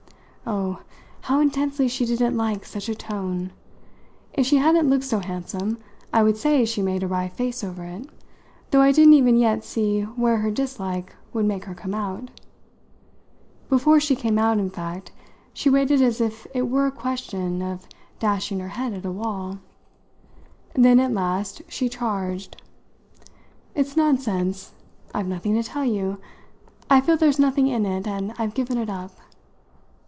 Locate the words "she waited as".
15.53-16.19